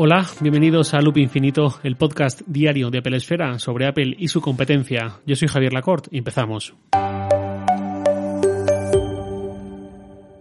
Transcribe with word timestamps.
Hola, 0.00 0.24
bienvenidos 0.40 0.94
a 0.94 1.00
Loop 1.00 1.16
Infinito, 1.16 1.80
el 1.82 1.96
podcast 1.96 2.42
diario 2.46 2.88
de 2.88 2.98
Apple 2.98 3.16
Esfera 3.16 3.58
sobre 3.58 3.84
Apple 3.84 4.14
y 4.16 4.28
su 4.28 4.40
competencia. 4.40 5.16
Yo 5.26 5.34
soy 5.34 5.48
Javier 5.48 5.72
Lacorte 5.72 6.08
y 6.12 6.18
empezamos. 6.18 6.72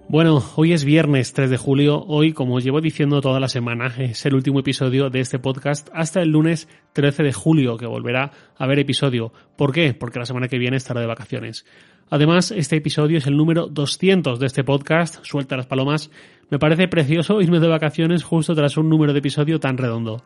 Bueno, 0.10 0.44
hoy 0.58 0.74
es 0.74 0.85
viernes 0.85 1.33
3 1.33 1.49
de 1.49 1.58
julio. 1.58 2.04
Hoy, 2.06 2.33
como 2.33 2.58
os 2.58 2.63
llevo 2.63 2.81
diciendo 2.81 3.20
toda 3.20 3.40
la 3.40 3.47
semana, 3.47 3.96
es 3.97 4.24
el 4.28 4.35
último 4.35 4.60
episodio 4.60 5.10
de 5.10 5.22
este 5.22 5.40
podcast 5.40 5.89
hasta 5.92 6.21
el 6.21 6.29
lunes 6.29 6.69
13 6.94 7.24
de 7.24 7.33
julio, 7.33 7.78
que 7.78 7.87
volverá 7.87 8.31
a 8.58 8.63
haber 8.63 8.78
episodio. 8.78 9.33
¿Por 9.55 9.74
qué? 9.74 9.96
Porque 9.96 10.19
la 10.19 10.26
semana 10.26 10.49
que 10.49 10.60
viene 10.60 10.78
estará 10.78 11.01
de 11.01 11.08
vacaciones. 11.08 11.65
Además, 12.10 12.51
este 12.51 12.78
episodio 12.78 13.17
es 13.17 13.26
el 13.26 13.35
número 13.35 13.65
200 13.67 14.39
de 14.39 14.46
este 14.46 14.63
podcast, 14.63 15.26
Suelta 15.26 15.58
las 15.58 15.65
Palomas. 15.65 16.09
Me 16.50 16.59
parece 16.59 16.88
precioso 16.88 17.41
irme 17.41 17.59
de 17.59 17.68
vacaciones 17.68 18.24
justo 18.24 18.55
tras 18.55 18.78
un 18.78 18.88
número 18.88 19.12
de 19.12 19.20
episodio 19.20 19.60
tan 19.60 19.78
redondo. 19.78 20.24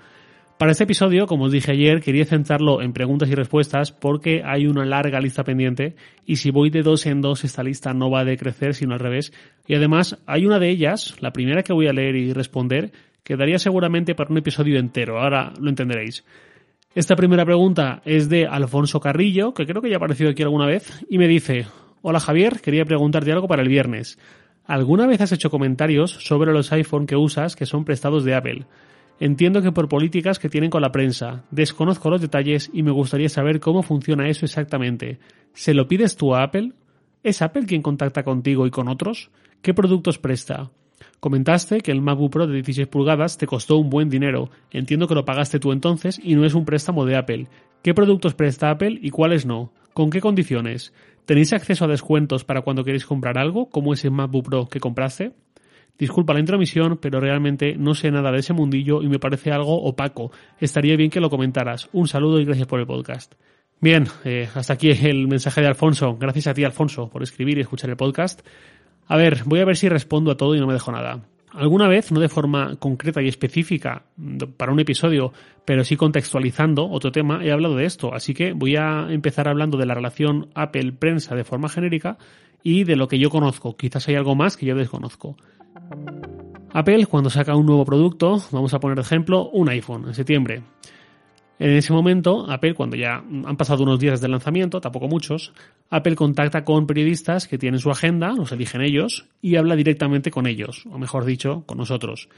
Para 0.59 0.73
este 0.73 0.83
episodio, 0.83 1.25
como 1.25 1.45
os 1.45 1.51
dije 1.51 1.71
ayer, 1.71 1.99
quería 2.01 2.25
centrarlo 2.25 2.83
en 2.83 2.93
preguntas 2.93 3.27
y 3.29 3.33
respuestas 3.33 3.91
porque 3.91 4.43
hay 4.45 4.67
una 4.67 4.85
larga 4.85 5.19
lista 5.19 5.43
pendiente 5.43 5.95
y 6.23 6.35
si 6.35 6.51
voy 6.51 6.69
de 6.69 6.83
dos 6.83 7.07
en 7.07 7.21
dos 7.21 7.43
esta 7.43 7.63
lista 7.63 7.95
no 7.95 8.11
va 8.11 8.19
a 8.19 8.25
decrecer 8.25 8.75
sino 8.75 8.93
al 8.93 8.99
revés. 8.99 9.33
Y 9.65 9.73
además 9.73 10.19
hay 10.27 10.45
una 10.45 10.59
de 10.59 10.69
ellas, 10.69 11.15
la 11.21 11.33
primera 11.33 11.63
que 11.63 11.73
voy 11.73 11.87
a 11.87 11.93
leer 11.93 12.15
y 12.15 12.33
responder, 12.33 12.91
que 13.23 13.35
daría 13.35 13.57
seguramente 13.57 14.13
para 14.13 14.29
un 14.29 14.37
episodio 14.37 14.77
entero, 14.77 15.19
ahora 15.19 15.51
lo 15.59 15.69
entenderéis. 15.69 16.23
Esta 16.93 17.15
primera 17.15 17.45
pregunta 17.45 18.03
es 18.05 18.29
de 18.29 18.45
Alfonso 18.45 18.99
Carrillo, 18.99 19.55
que 19.55 19.65
creo 19.65 19.81
que 19.81 19.89
ya 19.89 19.95
ha 19.95 19.97
aparecido 19.97 20.29
aquí 20.29 20.43
alguna 20.43 20.67
vez, 20.67 21.03
y 21.09 21.17
me 21.17 21.27
dice, 21.27 21.65
Hola 22.03 22.19
Javier, 22.19 22.61
quería 22.61 22.83
preguntarte 22.83 23.31
algo 23.31 23.47
para 23.47 23.61
el 23.61 23.69
viernes. 23.69 24.19
¿Alguna 24.65 25.07
vez 25.07 25.21
has 25.21 25.31
hecho 25.31 25.49
comentarios 25.49 26.11
sobre 26.11 26.53
los 26.53 26.71
iPhone 26.71 27.07
que 27.07 27.15
usas 27.15 27.55
que 27.55 27.65
son 27.65 27.83
prestados 27.83 28.23
de 28.23 28.35
Apple? 28.35 28.65
Entiendo 29.19 29.61
que 29.61 29.71
por 29.71 29.87
políticas 29.87 30.39
que 30.39 30.49
tienen 30.49 30.69
con 30.69 30.81
la 30.81 30.91
prensa. 30.91 31.43
Desconozco 31.51 32.09
los 32.09 32.21
detalles 32.21 32.71
y 32.73 32.81
me 32.81 32.91
gustaría 32.91 33.29
saber 33.29 33.59
cómo 33.59 33.83
funciona 33.83 34.27
eso 34.27 34.45
exactamente. 34.45 35.19
¿Se 35.53 35.73
lo 35.73 35.87
pides 35.87 36.15
tú 36.15 36.33
a 36.33 36.43
Apple? 36.43 36.73
¿Es 37.23 37.41
Apple 37.41 37.65
quien 37.67 37.83
contacta 37.83 38.23
contigo 38.23 38.65
y 38.65 38.71
con 38.71 38.87
otros? 38.87 39.29
¿Qué 39.61 39.75
productos 39.75 40.17
presta? 40.17 40.71
Comentaste 41.19 41.81
que 41.81 41.91
el 41.91 42.01
MacBook 42.01 42.31
Pro 42.31 42.47
de 42.47 42.55
16 42.55 42.87
pulgadas 42.87 43.37
te 43.37 43.45
costó 43.45 43.77
un 43.77 43.91
buen 43.91 44.09
dinero. 44.09 44.49
Entiendo 44.71 45.07
que 45.07 45.13
lo 45.13 45.23
pagaste 45.23 45.59
tú 45.59 45.71
entonces 45.71 46.19
y 46.23 46.33
no 46.33 46.45
es 46.45 46.55
un 46.55 46.65
préstamo 46.65 47.05
de 47.05 47.15
Apple. 47.15 47.47
¿Qué 47.83 47.93
productos 47.93 48.33
presta 48.33 48.71
Apple 48.71 48.97
y 49.01 49.11
cuáles 49.11 49.45
no? 49.45 49.71
¿Con 49.93 50.09
qué 50.09 50.19
condiciones? 50.19 50.93
¿Tenéis 51.25 51.53
acceso 51.53 51.85
a 51.85 51.87
descuentos 51.87 52.43
para 52.43 52.61
cuando 52.61 52.83
queréis 52.83 53.05
comprar 53.05 53.37
algo, 53.37 53.69
como 53.69 53.93
ese 53.93 54.09
MacBook 54.09 54.45
Pro 54.45 54.67
que 54.67 54.79
compraste? 54.79 55.33
Disculpa 55.97 56.33
la 56.33 56.39
intromisión, 56.39 56.97
pero 56.97 57.19
realmente 57.19 57.75
no 57.77 57.93
sé 57.93 58.09
nada 58.09 58.31
de 58.31 58.39
ese 58.39 58.53
mundillo 58.53 59.03
y 59.03 59.07
me 59.07 59.19
parece 59.19 59.51
algo 59.51 59.83
opaco. 59.83 60.31
Estaría 60.59 60.95
bien 60.95 61.11
que 61.11 61.19
lo 61.19 61.29
comentaras. 61.29 61.89
Un 61.93 62.07
saludo 62.07 62.39
y 62.39 62.45
gracias 62.45 62.67
por 62.67 62.79
el 62.79 62.87
podcast. 62.87 63.35
Bien, 63.79 64.07
eh, 64.25 64.49
hasta 64.53 64.73
aquí 64.73 64.89
el 64.89 65.27
mensaje 65.27 65.61
de 65.61 65.67
Alfonso. 65.67 66.17
Gracias 66.17 66.47
a 66.47 66.53
ti, 66.53 66.63
Alfonso, 66.63 67.09
por 67.09 67.23
escribir 67.23 67.57
y 67.57 67.61
escuchar 67.61 67.89
el 67.89 67.97
podcast. 67.97 68.41
A 69.07 69.17
ver, 69.17 69.43
voy 69.45 69.59
a 69.59 69.65
ver 69.65 69.77
si 69.77 69.89
respondo 69.89 70.31
a 70.31 70.37
todo 70.37 70.55
y 70.55 70.59
no 70.59 70.67
me 70.67 70.73
dejo 70.73 70.91
nada. 70.91 71.21
Alguna 71.53 71.87
vez, 71.87 72.11
no 72.11 72.19
de 72.19 72.29
forma 72.29 72.77
concreta 72.77 73.21
y 73.21 73.27
específica 73.27 74.03
para 74.57 74.71
un 74.71 74.79
episodio, 74.79 75.33
pero 75.65 75.83
sí 75.83 75.97
contextualizando 75.97 76.89
otro 76.89 77.11
tema, 77.11 77.43
he 77.43 77.51
hablado 77.51 77.75
de 77.75 77.85
esto. 77.85 78.13
Así 78.13 78.33
que 78.33 78.53
voy 78.53 78.77
a 78.77 79.07
empezar 79.09 79.47
hablando 79.47 79.77
de 79.77 79.85
la 79.85 79.93
relación 79.93 80.49
Apple-prensa 80.55 81.35
de 81.35 81.43
forma 81.43 81.67
genérica 81.67 82.17
y 82.63 82.85
de 82.85 82.95
lo 82.95 83.07
que 83.07 83.19
yo 83.19 83.29
conozco. 83.29 83.75
Quizás 83.75 84.07
hay 84.07 84.15
algo 84.15 84.35
más 84.35 84.55
que 84.55 84.65
yo 84.65 84.75
desconozco. 84.75 85.35
Apple, 86.73 87.05
cuando 87.05 87.29
saca 87.29 87.55
un 87.55 87.65
nuevo 87.65 87.83
producto, 87.83 88.37
vamos 88.51 88.73
a 88.73 88.79
poner 88.79 88.95
de 88.95 89.01
ejemplo 89.01 89.49
un 89.49 89.67
iPhone 89.69 90.05
en 90.07 90.13
septiembre. 90.13 90.61
En 91.61 91.77
ese 91.77 91.93
momento, 91.93 92.49
Apple, 92.49 92.73
cuando 92.73 92.95
ya 92.95 93.17
han 93.17 93.55
pasado 93.55 93.83
unos 93.83 93.99
días 93.99 94.19
del 94.19 94.31
lanzamiento, 94.31 94.81
tampoco 94.81 95.07
muchos, 95.07 95.53
Apple 95.91 96.15
contacta 96.15 96.63
con 96.63 96.87
periodistas 96.87 97.47
que 97.47 97.59
tienen 97.59 97.79
su 97.79 97.91
agenda, 97.91 98.33
los 98.35 98.51
eligen 98.51 98.81
ellos, 98.81 99.27
y 99.43 99.57
habla 99.57 99.75
directamente 99.75 100.31
con 100.31 100.47
ellos, 100.47 100.87
o 100.91 100.97
mejor 100.97 101.23
dicho, 101.23 101.61
con 101.67 101.77
nosotros. 101.77 102.29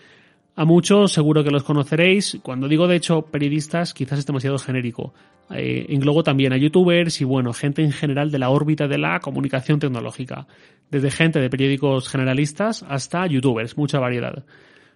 A 0.57 0.65
muchos 0.65 1.13
seguro 1.13 1.41
que 1.41 1.51
los 1.51 1.63
conoceréis. 1.63 2.37
Cuando 2.43 2.67
digo 2.67 2.85
de 2.85 2.97
hecho 2.97 3.21
periodistas, 3.21 3.93
quizás 3.93 4.19
es 4.19 4.25
demasiado 4.25 4.57
genérico. 4.57 5.13
Eh, 5.51 5.85
englobo 5.87 6.21
también 6.21 6.51
a 6.51 6.57
youtubers 6.57 7.21
y 7.21 7.23
bueno, 7.23 7.53
gente 7.53 7.81
en 7.81 7.93
general 7.93 8.29
de 8.29 8.39
la 8.39 8.49
órbita 8.49 8.89
de 8.89 8.97
la 8.97 9.21
comunicación 9.21 9.79
tecnológica. 9.79 10.47
Desde 10.91 11.09
gente 11.09 11.39
de 11.39 11.49
periódicos 11.49 12.09
generalistas 12.09 12.83
hasta 12.89 13.25
youtubers, 13.27 13.77
mucha 13.77 13.99
variedad. 13.99 14.43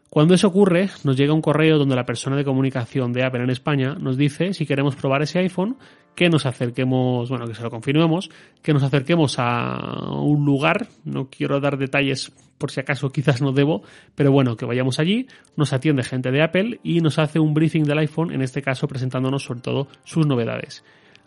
Cuando 0.10 0.34
eso 0.34 0.48
ocurre, 0.48 0.90
nos 1.04 1.18
llega 1.18 1.34
un 1.34 1.42
correo 1.42 1.78
donde 1.78 1.96
la 1.96 2.06
persona 2.06 2.38
de 2.38 2.46
comunicación 2.46 3.12
de 3.12 3.26
Apple 3.26 3.44
en 3.44 3.50
España 3.50 3.96
nos 4.00 4.18
dice 4.18 4.54
si 4.54 4.66
queremos 4.66 4.96
probar 4.96 5.22
ese 5.22 5.40
iPhone, 5.40 5.78
que 6.16 6.30
nos 6.30 6.46
acerquemos, 6.46 7.30
bueno, 7.30 7.46
que 7.46 7.54
se 7.54 7.62
lo 7.62 7.70
confirmemos, 7.70 8.32
que 8.64 8.74
nos 8.74 8.82
acerquemos 8.82 9.36
a 9.38 10.12
un 10.20 10.46
lugar, 10.46 10.88
no 11.06 11.30
quiero 11.30 11.60
dar 11.60 11.78
detalles 11.78 12.32
por 12.58 12.72
si 12.72 12.80
acaso 12.80 13.12
quizás 13.12 13.42
no 13.42 13.52
debo, 13.52 13.84
pero 14.16 14.32
bueno, 14.32 14.56
que 14.56 14.66
vayamos 14.66 14.98
allí, 15.00 15.28
nos 15.56 15.74
atiende 15.74 16.04
gente 16.04 16.32
de 16.32 16.42
Apple 16.42 16.80
y 16.84 17.02
nos 17.02 17.20
hace 17.20 17.40
un 17.40 17.54
briefing 17.54 17.84
del 17.84 18.00
iPhone, 18.00 18.32
en 18.32 18.42
este 18.42 18.64
caso 18.64 18.88
presentándonos 18.88 19.44
sobre 19.44 19.62
todo 19.62 19.88
sus 20.06 20.26
novedades. 20.26 20.84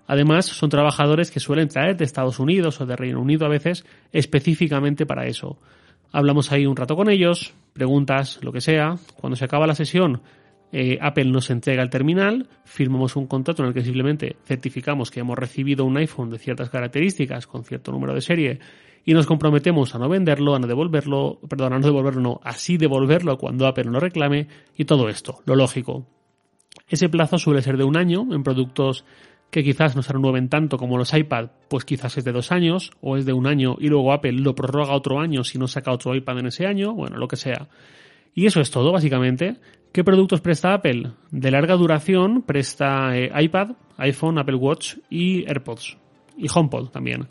Además, 0.09 0.47
son 0.47 0.71
trabajadores 0.71 1.31
que 1.31 1.39
suelen 1.39 1.69
traer 1.69 1.97
de 1.97 2.05
Estados 2.05 2.41
Unidos 2.41 2.81
o 2.81 2.87
de 2.87 2.97
Reino 2.97 3.21
Unido 3.21 3.47
a 3.47 3.49
veces 3.49 3.85
específicamente 4.11 5.07
para 5.07 5.27
eso. 5.27 5.57
Hablamos 6.11 6.51
ahí 6.51 6.67
un 6.67 6.75
rato 6.75 6.97
con 6.97 7.09
ellos, 7.09 7.55
preguntas, 7.73 8.39
lo 8.43 8.53
que 8.53 8.61
sea. 8.61 8.97
Cuando 9.17 9.37
se 9.37 9.45
acaba 9.45 9.67
la 9.67 9.75
sesión, 9.75 10.23
eh, 10.73 10.99
Apple 11.01 11.25
nos 11.25 11.51
entrega 11.51 11.83
el 11.83 11.91
terminal, 11.91 12.49
firmamos 12.65 13.17
un 13.17 13.27
contrato 13.27 13.63
en 13.63 13.69
el 13.69 13.75
que 13.75 13.83
simplemente 13.83 14.37
certificamos 14.45 15.11
que 15.11 15.21
hemos 15.21 15.39
recibido 15.39 15.85
un 15.85 15.97
iPhone 15.97 16.31
de 16.31 16.39
ciertas 16.39 16.71
características, 16.71 17.47
con 17.47 17.65
cierto 17.65 17.91
número 17.91 18.15
de 18.15 18.21
serie, 18.21 18.61
y 19.05 19.15
nos 19.15 19.27
comprometemos 19.27 19.95
a 19.95 19.99
no 19.99 20.09
venderlo, 20.09 20.55
a 20.55 20.59
no 20.59 20.69
devolverlo, 20.69 21.41
perdón, 21.49 21.73
a 21.73 21.79
no 21.79 21.87
devolverlo, 21.87 22.21
no, 22.21 22.41
así 22.45 22.77
devolverlo 22.77 23.37
cuando 23.39 23.67
Apple 23.67 23.85
lo 23.85 23.99
reclame, 23.99 24.47
y 24.77 24.85
todo 24.85 25.09
esto, 25.09 25.41
lo 25.45 25.57
lógico. 25.57 26.07
Ese 26.89 27.09
plazo 27.09 27.39
suele 27.39 27.63
ser 27.63 27.77
de 27.77 27.85
un 27.85 27.97
año 27.97 28.27
en 28.33 28.43
productos 28.43 29.05
que 29.51 29.65
quizás 29.65 29.97
no 29.97 30.03
se 30.03 30.13
renueven 30.13 30.49
tanto 30.49 30.79
como 30.79 30.97
los 30.97 31.13
iPad, 31.13 31.51
pues 31.69 31.85
quizás 31.85 32.17
es 32.19 32.25
de 32.25 32.33
dos 32.33 32.53
años 32.53 32.93
o 33.01 33.17
es 33.17 33.25
de 33.27 33.33
un 33.33 33.47
año 33.47 33.77
y 33.79 33.89
luego 33.89 34.13
Apple 34.13 34.33
lo 34.33 34.55
prorroga 34.55 34.95
otro 34.95 35.21
año 35.21 35.45
si 35.45 35.59
no 35.59 35.67
saca 35.67 35.93
otro 35.93 36.15
iPad 36.15 36.39
en 36.39 36.47
ese 36.47 36.67
año, 36.67 36.95
bueno, 36.95 37.17
lo 37.17 37.29
que 37.29 37.37
sea. 37.37 37.69
Y 38.35 38.47
eso 38.47 38.61
es 38.61 38.71
todo, 38.71 38.93
básicamente. 38.93 39.57
¿Qué 39.93 40.05
productos 40.05 40.41
presta 40.41 40.73
Apple? 40.73 41.11
De 41.33 41.51
larga 41.51 41.75
duración 41.75 42.43
presta 42.43 43.17
eh, 43.17 43.31
iPad, 43.43 43.73
iPhone, 43.97 44.39
Apple 44.39 44.55
Watch 44.55 44.97
y 45.11 45.45
AirPods. 45.49 45.97
Y 46.39 46.47
HomePod 46.53 46.91
también. 46.91 47.29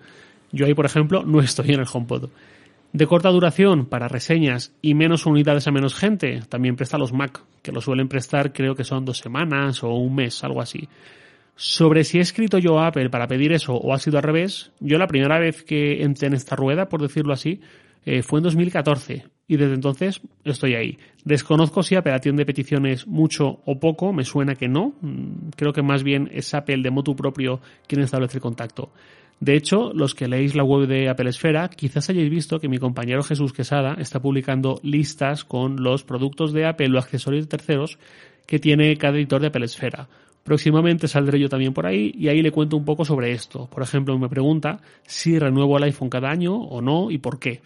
Yo 0.51 0.65
ahí, 0.65 0.73
por 0.73 0.85
ejemplo, 0.85 1.23
no 1.23 1.39
estoy 1.39 1.71
en 1.71 1.79
el 1.79 1.87
HomePod. 1.91 2.29
De 2.91 3.05
corta 3.05 3.29
duración 3.29 3.85
para 3.85 4.07
reseñas 4.07 4.73
y 4.81 4.95
menos 4.95 5.25
unidades 5.25 5.67
a 5.67 5.71
menos 5.71 5.93
gente, 5.93 6.41
también 6.49 6.75
presta 6.75 6.97
los 6.97 7.13
Mac, 7.13 7.43
que 7.61 7.71
lo 7.71 7.81
suelen 7.81 8.07
prestar 8.07 8.51
creo 8.51 8.73
que 8.73 8.83
son 8.83 9.05
dos 9.05 9.19
semanas 9.19 9.83
o 9.83 9.89
un 9.89 10.15
mes, 10.15 10.43
algo 10.43 10.59
así. 10.59 10.89
Sobre 11.61 12.05
si 12.05 12.19
he 12.19 12.21
escrito 12.21 12.57
yo 12.57 12.79
a 12.79 12.87
Apple 12.87 13.09
para 13.09 13.27
pedir 13.27 13.51
eso 13.51 13.73
o 13.73 13.93
ha 13.93 13.99
sido 13.99 14.15
al 14.15 14.23
revés, 14.23 14.71
yo 14.79 14.97
la 14.97 15.07
primera 15.07 15.37
vez 15.39 15.61
que 15.61 16.03
entré 16.03 16.27
en 16.27 16.33
esta 16.33 16.55
rueda, 16.55 16.87
por 16.87 17.01
decirlo 17.01 17.33
así, 17.33 17.59
eh, 18.05 18.23
fue 18.23 18.39
en 18.39 18.43
2014 18.43 19.25
y 19.45 19.57
desde 19.57 19.73
entonces 19.73 20.21
estoy 20.45 20.75
ahí. 20.75 20.97
Desconozco 21.25 21.83
si 21.83 21.95
Apple 21.95 22.13
atiende 22.13 22.45
peticiones 22.45 23.07
mucho 23.07 23.59
o 23.65 23.77
poco, 23.77 24.13
me 24.13 24.23
suena 24.23 24.55
que 24.55 24.69
no. 24.69 24.93
Mm, 25.01 25.49
creo 25.57 25.73
que 25.73 25.81
más 25.81 26.01
bien 26.01 26.29
es 26.31 26.53
Apple 26.53 26.81
de 26.81 26.91
motu 26.91 27.13
propio 27.13 27.59
quien 27.87 28.03
establece 28.03 28.37
el 28.37 28.41
contacto. 28.41 28.93
De 29.41 29.57
hecho, 29.57 29.91
los 29.93 30.15
que 30.15 30.29
leéis 30.29 30.55
la 30.55 30.63
web 30.63 30.87
de 30.87 31.09
Apple 31.09 31.29
Esfera, 31.29 31.67
quizás 31.67 32.09
hayáis 32.09 32.29
visto 32.29 32.61
que 32.61 32.69
mi 32.69 32.77
compañero 32.77 33.21
Jesús 33.21 33.51
Quesada 33.51 33.95
está 33.99 34.21
publicando 34.21 34.79
listas 34.81 35.43
con 35.43 35.83
los 35.83 36.05
productos 36.05 36.53
de 36.53 36.65
Apple 36.65 36.95
o 36.95 36.99
accesorios 36.99 37.43
de 37.43 37.49
terceros 37.49 37.99
que 38.45 38.59
tiene 38.59 38.95
cada 38.95 39.17
editor 39.17 39.41
de 39.41 39.47
Apple 39.47 39.65
Esfera. 39.65 40.07
Próximamente 40.43 41.07
saldré 41.07 41.39
yo 41.39 41.49
también 41.49 41.73
por 41.73 41.85
ahí 41.85 42.11
y 42.17 42.27
ahí 42.27 42.41
le 42.41 42.51
cuento 42.51 42.77
un 42.77 42.85
poco 42.85 43.05
sobre 43.05 43.31
esto. 43.31 43.67
Por 43.67 43.83
ejemplo, 43.83 44.17
me 44.17 44.29
pregunta 44.29 44.79
si 45.05 45.37
renuevo 45.37 45.77
el 45.77 45.83
iPhone 45.83 46.09
cada 46.09 46.29
año 46.29 46.55
o 46.55 46.81
no 46.81 47.11
y 47.11 47.17
por 47.17 47.39
qué. 47.39 47.61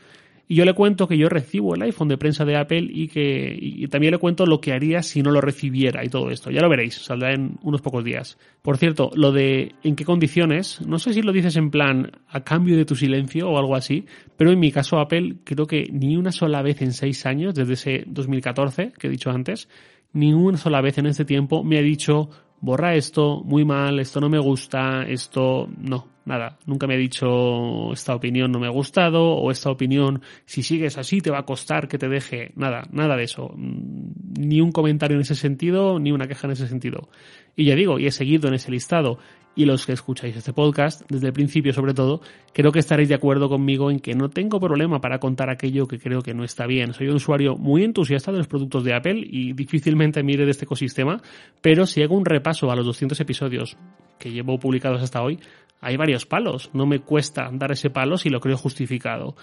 Y 0.46 0.56
yo 0.56 0.66
le 0.66 0.74
cuento 0.74 1.08
que 1.08 1.18
yo 1.18 1.30
recibo 1.30 1.74
el 1.74 1.82
iPhone 1.84 2.10
de 2.10 2.18
prensa 2.18 2.44
de 2.44 2.58
Apple 2.58 2.86
y 2.90 3.08
que 3.08 3.58
y 3.60 3.88
también 3.88 4.12
le 4.12 4.18
cuento 4.18 4.46
lo 4.46 4.60
que 4.60 4.74
haría 4.74 5.02
si 5.02 5.22
no 5.22 5.32
lo 5.32 5.40
recibiera 5.40 6.04
y 6.04 6.10
todo 6.10 6.30
esto. 6.30 6.52
Ya 6.52 6.62
lo 6.62 6.70
veréis, 6.70 6.96
saldrá 6.96 7.34
en 7.34 7.58
unos 7.64 7.82
pocos 7.82 8.04
días. 8.04 8.38
Por 8.62 8.78
cierto, 8.78 9.10
lo 9.16 9.32
de 9.32 9.74
en 9.84 9.96
qué 9.96 10.04
condiciones, 10.04 10.82
no 10.86 11.00
sé 11.00 11.14
si 11.14 11.22
lo 11.22 11.32
dices 11.32 11.56
en 11.56 11.72
plan 11.72 12.12
a 12.28 12.44
cambio 12.44 12.76
de 12.76 12.86
tu 12.86 12.96
silencio 12.96 13.50
o 13.50 13.58
algo 13.58 13.76
así, 13.76 14.06
pero 14.36 14.52
en 14.52 14.60
mi 14.60 14.72
caso 14.72 15.00
Apple 15.00 15.38
creo 15.46 15.66
que 15.66 15.88
ni 15.90 16.18
una 16.18 16.34
sola 16.34 16.62
vez 16.62 16.82
en 16.82 16.92
seis 16.92 17.26
años, 17.26 17.56
desde 17.56 17.74
ese 17.74 18.04
2014 18.08 18.92
que 19.00 19.08
he 19.08 19.10
dicho 19.10 19.32
antes, 19.32 19.70
ni 20.12 20.34
una 20.34 20.58
sola 20.58 20.82
vez 20.82 20.98
en 20.98 21.06
este 21.06 21.24
tiempo 21.24 21.64
me 21.64 21.80
ha 21.80 21.82
dicho 21.82 22.30
borra 22.64 22.96
esto, 22.96 23.42
muy 23.44 23.66
mal, 23.66 24.00
esto 24.00 24.22
no 24.22 24.30
me 24.30 24.40
gusta, 24.40 25.04
esto 25.04 25.68
no, 25.78 26.08
nada. 26.24 26.58
Nunca 26.66 26.88
me 26.88 26.94
ha 26.94 26.98
dicho 26.98 27.92
esta 27.92 28.16
opinión 28.16 28.54
no 28.54 28.60
me 28.60 28.68
ha 28.68 28.70
gustado 28.70 29.34
o 29.34 29.52
esta 29.52 29.70
opinión 29.70 30.22
si 30.46 30.64
sigues 30.64 30.98
así 30.98 31.20
te 31.20 31.30
va 31.30 31.40
a 31.40 31.46
costar 31.46 31.90
que 31.90 31.98
te 31.98 32.08
deje. 32.08 32.54
Nada, 32.56 32.88
nada 32.90 33.18
de 33.18 33.26
eso. 33.26 33.52
Mm, 33.54 34.40
ni 34.40 34.62
un 34.62 34.72
comentario 34.72 35.16
en 35.16 35.22
ese 35.22 35.36
sentido, 35.36 36.00
ni 36.00 36.14
una 36.14 36.26
queja 36.26 36.48
en 36.48 36.54
ese 36.54 36.70
sentido. 36.70 37.10
Y 37.54 37.66
ya 37.66 37.76
digo, 37.76 38.00
y 38.00 38.08
he 38.08 38.12
seguido 38.12 38.48
en 38.48 38.54
ese 38.54 38.72
listado 38.72 39.20
y 39.56 39.66
los 39.66 39.86
que 39.86 39.94
escucháis 39.94 40.36
este 40.36 40.54
podcast, 40.54 41.04
desde 41.10 41.28
el 41.28 41.34
principio 41.34 41.74
sobre 41.74 41.94
todo, 41.94 42.22
creo 42.54 42.72
que 42.72 42.80
estaréis 42.80 43.10
de 43.10 43.16
acuerdo 43.16 43.50
conmigo 43.50 43.92
en 43.92 44.00
que 44.00 44.16
no 44.16 44.30
tengo 44.30 44.60
problema 44.60 45.00
para 45.00 45.20
contar 45.20 45.50
aquello 45.50 45.88
que 45.88 46.00
creo 46.00 46.22
que 46.22 46.34
no 46.34 46.44
está 46.44 46.66
bien. 46.66 46.94
Soy 46.94 47.08
un 47.08 47.16
usuario 47.16 47.56
muy 47.56 47.84
entusiasta 47.84 48.32
de 48.32 48.40
los 48.40 48.48
productos 48.48 48.84
de 48.84 48.96
Apple 48.96 49.22
y 49.24 49.54
difícilmente 49.54 50.24
mire 50.24 50.46
de 50.46 50.52
este 50.52 50.66
ecosistema, 50.66 51.22
pero 51.62 51.86
si 51.86 52.02
hago 52.02 52.16
un 52.16 52.26
repaso 52.26 52.72
a 52.72 52.76
los 52.76 52.86
200 52.86 53.20
episodios 53.20 53.78
que 54.20 54.32
llevo 54.32 54.60
publicados 54.60 55.02
hasta 55.02 55.22
hoy, 55.22 55.40
hay 55.82 55.98
varios 55.98 56.26
palos. 56.26 56.70
No 56.74 56.86
me 56.86 57.00
cuesta 57.00 57.50
dar 57.52 57.72
ese 57.72 57.90
palo 57.90 58.18
si 58.18 58.30
lo 58.30 58.40
creo 58.40 58.58
justificado. 58.58 59.36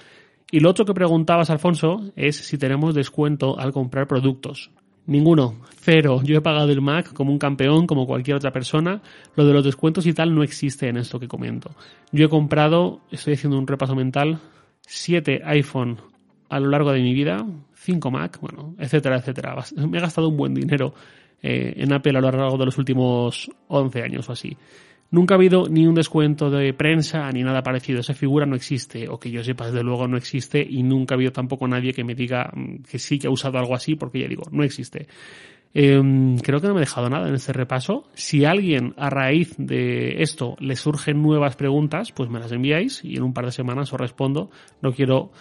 Y 0.50 0.60
lo 0.60 0.70
otro 0.70 0.84
que 0.84 0.94
preguntabas, 0.94 1.50
Alfonso, 1.50 2.10
es 2.16 2.36
si 2.36 2.58
tenemos 2.58 2.94
descuento 2.94 3.58
al 3.58 3.72
comprar 3.72 4.08
productos. 4.08 4.70
Ninguno, 5.06 5.56
cero. 5.80 6.20
Yo 6.22 6.36
he 6.36 6.40
pagado 6.40 6.70
el 6.70 6.80
Mac 6.80 7.12
como 7.12 7.32
un 7.32 7.38
campeón, 7.38 7.86
como 7.86 8.06
cualquier 8.06 8.36
otra 8.36 8.52
persona. 8.52 9.02
Lo 9.34 9.44
de 9.44 9.52
los 9.52 9.64
descuentos 9.64 10.06
y 10.06 10.12
tal 10.12 10.34
no 10.34 10.42
existe 10.42 10.88
en 10.88 10.96
esto 10.96 11.18
que 11.18 11.28
comento. 11.28 11.70
Yo 12.12 12.26
he 12.26 12.28
comprado, 12.28 13.00
estoy 13.10 13.34
haciendo 13.34 13.58
un 13.58 13.66
repaso 13.66 13.94
mental, 13.94 14.38
7 14.82 15.42
iPhone 15.44 15.98
a 16.48 16.60
lo 16.60 16.68
largo 16.68 16.92
de 16.92 17.00
mi 17.00 17.14
vida, 17.14 17.46
5 17.74 18.10
Mac, 18.10 18.38
bueno, 18.40 18.74
etcétera, 18.78 19.16
etcétera. 19.16 19.56
Me 19.88 19.98
he 19.98 20.00
gastado 20.00 20.28
un 20.28 20.36
buen 20.36 20.54
dinero 20.54 20.94
eh, 21.42 21.74
en 21.76 21.92
Apple 21.92 22.18
a 22.18 22.20
lo 22.20 22.30
largo 22.30 22.58
de 22.58 22.66
los 22.66 22.76
últimos 22.76 23.50
11 23.68 24.02
años 24.02 24.28
o 24.28 24.32
así. 24.32 24.56
Nunca 25.10 25.34
ha 25.34 25.36
habido 25.36 25.68
ni 25.68 25.86
un 25.86 25.94
descuento 25.94 26.50
de 26.50 26.72
prensa 26.72 27.30
ni 27.32 27.42
nada 27.42 27.62
parecido. 27.62 28.00
Esa 28.00 28.14
figura 28.14 28.46
no 28.46 28.54
existe, 28.54 29.08
o 29.08 29.18
que 29.18 29.30
yo 29.30 29.42
sepa, 29.42 29.66
desde 29.66 29.82
luego 29.82 30.06
no 30.06 30.16
existe, 30.16 30.64
y 30.68 30.82
nunca 30.84 31.14
ha 31.14 31.16
habido 31.16 31.32
tampoco 31.32 31.66
nadie 31.66 31.92
que 31.92 32.04
me 32.04 32.14
diga 32.14 32.52
mm, 32.54 32.82
que 32.88 32.98
sí 32.98 33.18
que 33.18 33.26
ha 33.26 33.30
usado 33.30 33.58
algo 33.58 33.74
así, 33.74 33.96
porque 33.96 34.20
ya 34.20 34.28
digo, 34.28 34.44
no 34.52 34.62
existe. 34.62 35.08
Em, 35.72 36.36
creo 36.38 36.60
que 36.60 36.66
no 36.66 36.74
me 36.74 36.80
he 36.80 36.84
dejado 36.84 37.08
nada 37.10 37.28
en 37.28 37.34
este 37.34 37.52
repaso. 37.52 38.08
Si 38.14 38.44
alguien 38.44 38.94
a 38.96 39.10
raíz 39.10 39.54
de 39.58 40.22
esto 40.22 40.56
le 40.60 40.76
surgen 40.76 41.22
nuevas 41.22 41.56
preguntas, 41.56 42.12
pues 42.12 42.30
me 42.30 42.40
las 42.40 42.52
enviáis 42.52 43.04
y 43.04 43.16
en 43.16 43.22
un 43.22 43.32
par 43.32 43.46
de 43.46 43.52
semanas 43.52 43.92
os 43.92 44.00
respondo. 44.00 44.50
No 44.80 44.92
quiero 44.92 45.32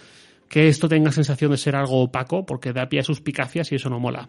que 0.48 0.66
esto 0.66 0.88
tenga 0.88 1.12
sensación 1.12 1.52
de 1.52 1.56
ser 1.56 1.76
algo 1.76 2.02
opaco, 2.02 2.44
porque 2.44 2.72
da 2.72 2.88
pie 2.88 3.00
a 3.00 3.04
suspicacias 3.04 3.70
y 3.70 3.76
eso 3.76 3.88
no 3.88 4.00
mola. 4.00 4.28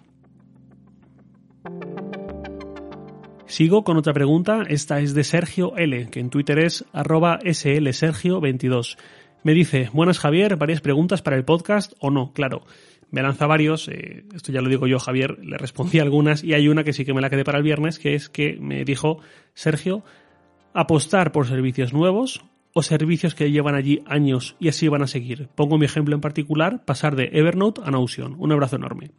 Sigo 3.52 3.84
con 3.84 3.98
otra 3.98 4.14
pregunta, 4.14 4.64
esta 4.70 5.02
es 5.02 5.14
de 5.14 5.26
Sergio 5.26 5.76
L, 5.76 6.10
que 6.10 6.22
en 6.22 6.30
Twitter 6.30 6.58
es 6.58 6.86
arroba 6.94 7.38
slsergio22. 7.42 8.96
Me 9.44 9.54
dice, 9.54 9.90
buenas 9.92 10.20
Javier, 10.20 10.56
varias 10.56 10.80
preguntas 10.80 11.22
para 11.22 11.36
el 11.36 11.44
podcast 11.44 11.92
o 12.00 12.12
no, 12.12 12.32
claro. 12.32 12.62
Me 13.10 13.22
lanza 13.22 13.48
varios, 13.48 13.90
eh, 13.90 14.24
esto 14.34 14.54
ya 14.54 14.62
lo 14.62 14.70
digo 14.70 14.88
yo 14.88 15.00
Javier, 15.00 15.38
le 15.44 15.58
respondí 15.58 16.00
algunas 16.00 16.46
y 16.46 16.54
hay 16.54 16.70
una 16.70 16.86
que 16.86 16.94
sí 16.94 17.04
que 17.04 17.14
me 17.14 17.20
la 17.20 17.30
quedé 17.30 17.44
para 17.44 17.58
el 17.58 17.66
viernes, 17.66 18.00
que 18.00 18.16
es 18.16 18.30
que 18.30 18.56
me 18.58 18.86
dijo 18.86 19.18
Sergio, 19.54 20.02
apostar 20.74 21.34
por 21.34 21.46
servicios 21.46 21.92
nuevos 21.92 22.46
o 22.74 22.84
servicios 22.84 23.36
que 23.36 23.52
llevan 23.52 23.76
allí 23.76 24.02
años 24.06 24.56
y 24.62 24.70
así 24.70 24.88
van 24.88 25.02
a 25.02 25.08
seguir. 25.08 25.50
Pongo 25.56 25.78
mi 25.78 25.84
ejemplo 25.84 26.16
en 26.16 26.22
particular, 26.22 26.86
pasar 26.86 27.18
de 27.18 27.30
Evernote 27.34 27.82
a 27.84 27.92
Notion. 27.92 28.38
Un 28.40 28.54
abrazo 28.54 28.78
enorme. 28.78 29.12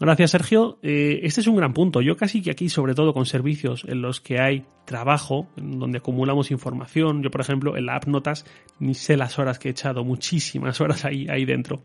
Gracias, 0.00 0.32
Sergio. 0.32 0.78
Eh, 0.82 1.20
este 1.22 1.40
es 1.40 1.46
un 1.46 1.56
gran 1.56 1.72
punto. 1.72 2.00
Yo 2.02 2.16
casi 2.16 2.42
que 2.42 2.50
aquí, 2.50 2.68
sobre 2.68 2.94
todo 2.94 3.14
con 3.14 3.26
servicios 3.26 3.84
en 3.86 4.02
los 4.02 4.20
que 4.20 4.40
hay 4.40 4.64
trabajo, 4.84 5.46
en 5.56 5.78
donde 5.78 5.98
acumulamos 5.98 6.50
información. 6.50 7.22
Yo, 7.22 7.30
por 7.30 7.40
ejemplo, 7.40 7.76
en 7.76 7.86
la 7.86 7.96
app 7.96 8.06
Notas, 8.06 8.44
ni 8.80 8.94
sé 8.94 9.16
las 9.16 9.38
horas 9.38 9.60
que 9.60 9.68
he 9.68 9.70
echado, 9.70 10.02
muchísimas 10.04 10.80
horas 10.82 11.04
ahí, 11.04 11.28
ahí 11.28 11.44
dentro. 11.44 11.80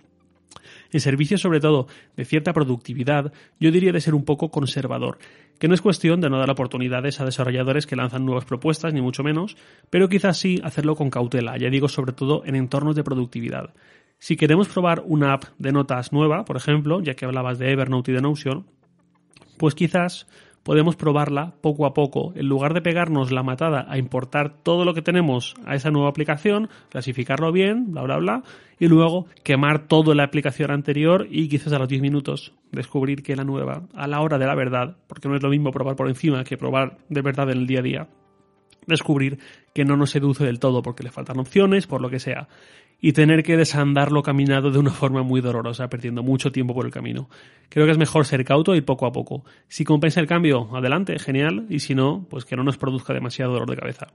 En 0.91 1.00
servicios, 1.00 1.41
sobre 1.41 1.59
todo, 1.59 1.88
de 2.17 2.25
cierta 2.25 2.51
productividad, 2.51 3.31
yo 3.59 3.71
diría 3.71 3.91
de 3.91 4.01
ser 4.01 4.15
un 4.15 4.25
poco 4.25 4.50
conservador, 4.50 5.19
que 5.59 5.67
no 5.67 5.75
es 5.75 5.81
cuestión 5.81 6.19
de 6.19 6.31
no 6.31 6.39
dar 6.39 6.50
oportunidades 6.50 7.19
a 7.19 7.25
desarrolladores 7.25 7.85
que 7.85 7.95
lanzan 7.95 8.25
nuevas 8.25 8.45
propuestas, 8.45 8.91
ni 8.91 9.01
mucho 9.01 9.23
menos, 9.23 9.56
pero 9.91 10.09
quizás 10.09 10.39
sí 10.39 10.59
hacerlo 10.63 10.95
con 10.95 11.11
cautela, 11.11 11.57
ya 11.57 11.69
digo, 11.69 11.88
sobre 11.88 12.13
todo 12.13 12.44
en 12.45 12.56
entornos 12.56 12.95
de 12.95 13.03
productividad. 13.03 13.71
Si 14.21 14.36
queremos 14.36 14.68
probar 14.68 15.01
una 15.06 15.33
app 15.33 15.45
de 15.60 15.71
notas 15.71 16.12
nueva, 16.12 16.44
por 16.44 16.57
ejemplo, 16.57 17.00
ya 17.01 17.13
que 17.13 17.24
hablabas 17.24 17.57
de 17.57 17.71
Evernote 17.71 18.12
y 18.12 18.16
de 18.16 18.21
Notion, 18.21 18.66
pues 19.57 19.75
quizás 19.75 20.27
podemos 20.63 20.98
probarla 20.98 21.54
poco 21.62 21.86
a 21.86 21.94
poco. 21.94 22.33
En 22.36 22.48
lugar 22.48 22.74
de 22.74 22.81
pegarnos 22.81 23.31
la 23.31 23.44
matada 23.44 23.86
a 23.88 23.98
importar 23.98 24.62
todo 24.62 24.83
lo 24.83 24.94
que 24.94 25.01
tenemos 25.01 25.56
a 25.66 25.75
esa 25.75 25.89
nueva 25.89 26.10
aplicación, 26.10 26.68
clasificarlo 26.89 27.54
bien, 27.54 27.94
bla, 27.94 28.01
bla, 28.04 28.18
bla, 28.18 28.44
y 28.77 28.89
luego 28.89 29.25
quemar 29.45 29.88
toda 29.88 30.13
la 30.13 30.25
aplicación 30.25 30.69
anterior 30.71 31.25
y 31.30 31.48
quizás 31.48 31.71
a 31.71 31.80
los 31.80 31.88
10 31.88 32.01
minutos 32.01 32.54
descubrir 32.74 33.24
que 33.24 33.38
la 33.38 33.45
nueva, 33.45 33.83
a 33.95 34.06
la 34.06 34.19
hora 34.19 34.38
de 34.38 34.48
la 34.48 34.56
verdad, 34.56 34.98
porque 35.07 35.30
no 35.30 35.36
es 35.38 35.42
lo 35.42 35.50
mismo 35.50 35.71
probar 35.71 35.95
por 35.95 36.10
encima 36.10 36.44
que 36.44 36.57
probar 36.57 36.98
de 37.07 37.21
verdad 37.21 37.50
en 37.51 37.60
el 37.60 37.68
día 37.68 37.80
a 37.80 37.83
día, 37.83 38.07
descubrir 38.89 39.39
que 39.74 39.86
no 39.86 39.95
nos 39.95 40.09
seduce 40.09 40.44
del 40.44 40.59
todo 40.59 40.81
porque 40.81 41.03
le 41.03 41.12
faltan 41.12 41.39
opciones, 41.39 41.88
por 41.88 42.01
lo 42.01 42.09
que 42.09 42.19
sea 42.19 42.50
y 43.01 43.13
tener 43.13 43.44
que 43.44 43.57
desandarlo 43.57 44.24
caminado 44.24 44.71
de 44.71 44.80
una 44.80 44.91
forma 44.91 45.24
muy 45.24 45.41
dolorosa, 45.41 45.89
perdiendo 45.89 46.24
mucho 46.24 46.51
tiempo 46.51 46.74
por 46.74 46.86
el 46.86 46.91
camino. 46.91 47.30
Creo 47.69 47.86
que 47.86 47.91
es 47.91 47.97
mejor 47.97 48.25
ser 48.25 48.44
cauto 48.44 48.75
y 48.75 48.81
poco 48.81 49.06
a 49.06 49.12
poco. 49.12 49.44
Si 49.68 49.83
compensa 49.83 50.19
el 50.19 50.27
cambio, 50.27 50.69
adelante, 50.75 51.18
genial, 51.19 51.65
y 51.69 51.80
si 51.80 51.95
no, 51.95 52.25
pues 52.30 52.45
que 52.45 52.56
no 52.56 52.63
nos 52.63 52.77
produzca 52.77 53.13
demasiado 53.13 53.53
dolor 53.53 53.69
de 53.69 53.77
cabeza. 53.77 54.07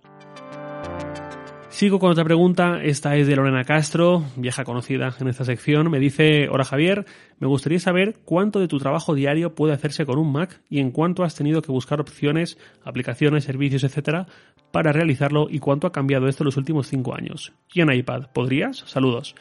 Sigo 1.74 1.98
con 1.98 2.12
otra 2.12 2.22
pregunta, 2.22 2.80
esta 2.84 3.16
es 3.16 3.26
de 3.26 3.34
Lorena 3.34 3.64
Castro, 3.64 4.22
vieja 4.36 4.62
conocida 4.62 5.12
en 5.18 5.26
esta 5.26 5.44
sección. 5.44 5.90
Me 5.90 5.98
dice, 5.98 6.48
hola 6.48 6.62
Javier, 6.62 7.04
me 7.40 7.48
gustaría 7.48 7.80
saber 7.80 8.14
cuánto 8.24 8.60
de 8.60 8.68
tu 8.68 8.78
trabajo 8.78 9.12
diario 9.12 9.56
puede 9.56 9.72
hacerse 9.72 10.06
con 10.06 10.20
un 10.20 10.30
Mac 10.30 10.60
y 10.70 10.78
en 10.78 10.92
cuánto 10.92 11.24
has 11.24 11.34
tenido 11.34 11.62
que 11.62 11.72
buscar 11.72 12.00
opciones, 12.00 12.58
aplicaciones, 12.84 13.42
servicios, 13.42 13.82
etcétera, 13.82 14.28
para 14.70 14.92
realizarlo 14.92 15.48
y 15.50 15.58
cuánto 15.58 15.88
ha 15.88 15.92
cambiado 15.92 16.28
esto 16.28 16.44
en 16.44 16.46
los 16.46 16.56
últimos 16.56 16.86
cinco 16.86 17.12
años. 17.12 17.52
¿Y 17.72 17.80
en 17.80 17.92
iPad? 17.92 18.26
¿Podrías? 18.32 18.84
Saludos. 18.86 19.34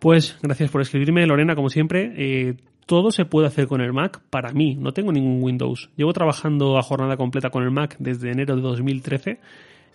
Pues 0.00 0.38
gracias 0.42 0.72
por 0.72 0.80
escribirme, 0.80 1.24
Lorena, 1.28 1.54
como 1.54 1.68
siempre. 1.68 2.12
Eh, 2.16 2.56
todo 2.86 3.12
se 3.12 3.24
puede 3.24 3.46
hacer 3.46 3.68
con 3.68 3.80
el 3.80 3.92
Mac 3.92 4.20
para 4.30 4.52
mí, 4.52 4.74
no 4.74 4.92
tengo 4.92 5.12
ningún 5.12 5.40
Windows. 5.40 5.90
Llevo 5.94 6.12
trabajando 6.12 6.76
a 6.76 6.82
jornada 6.82 7.16
completa 7.16 7.50
con 7.50 7.62
el 7.62 7.70
Mac 7.70 7.94
desde 8.00 8.32
enero 8.32 8.56
de 8.56 8.62
2013 8.62 9.38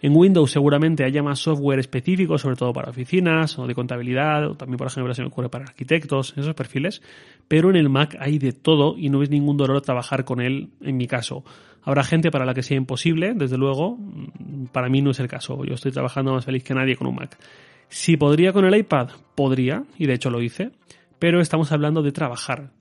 en 0.02 0.16
Windows 0.16 0.50
seguramente 0.50 1.04
haya 1.04 1.22
más 1.22 1.40
software 1.40 1.80
específico, 1.80 2.38
sobre 2.40 2.56
todo 2.56 2.74
para 2.74 2.90
oficinas 2.90 3.58
o 3.60 3.68
de 3.68 3.76
contabilidad, 3.76 4.48
o 4.50 4.56
también, 4.56 4.78
por 4.78 4.88
ejemplo, 4.88 5.14
se 5.14 5.22
me 5.22 5.28
ocurre 5.28 5.50
para 5.50 5.66
arquitectos, 5.66 6.34
esos 6.36 6.56
perfiles, 6.56 7.04
pero 7.48 7.70
en 7.70 7.76
el 7.76 7.88
Mac 7.88 8.18
hay 8.20 8.40
de 8.40 8.52
todo 8.52 8.98
y 8.98 9.10
no 9.10 9.22
es 9.22 9.30
ningún 9.30 9.58
dolor 9.58 9.82
trabajar 9.82 10.26
con 10.26 10.42
él 10.42 10.70
en 10.82 10.98
mi 10.98 11.06
caso. 11.06 11.44
Habrá 11.84 12.04
gente 12.04 12.32
para 12.32 12.46
la 12.46 12.56
que 12.56 12.64
sea 12.64 12.78
imposible, 12.78 13.34
desde 13.36 13.58
luego, 13.58 14.00
para 14.72 14.90
mí 14.90 15.04
no 15.04 15.12
es 15.12 15.20
el 15.20 15.28
caso. 15.28 15.64
Yo 15.66 15.76
estoy 15.76 15.92
trabajando 15.92 16.34
más 16.34 16.46
feliz 16.46 16.64
que 16.64 16.74
nadie 16.74 16.96
con 16.96 17.08
un 17.08 17.16
Mac. 17.16 17.38
Si 17.88 18.18
podría 18.18 18.54
con 18.54 18.66
el 18.66 18.76
iPad, 18.76 19.10
podría, 19.36 19.84
y 20.00 20.08
de 20.08 20.14
hecho 20.14 20.32
lo 20.32 20.42
hice, 20.42 20.72
pero 21.20 21.42
estamos 21.42 21.72
hablando 21.72 22.02
de 22.02 22.12
trabajar. 22.12 22.72